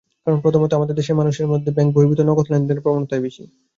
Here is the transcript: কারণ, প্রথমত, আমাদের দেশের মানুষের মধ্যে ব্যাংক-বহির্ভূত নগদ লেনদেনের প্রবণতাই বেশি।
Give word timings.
কারণ, 0.23 0.37
প্রথমত, 0.41 0.71
আমাদের 0.73 0.95
দেশের 0.95 1.15
মানুষের 1.15 1.47
মধ্যে 1.47 1.69
ব্যাংক-বহির্ভূত 1.71 2.19
নগদ 2.21 2.45
লেনদেনের 2.49 2.83
প্রবণতাই 2.83 3.21
বেশি। 3.21 3.43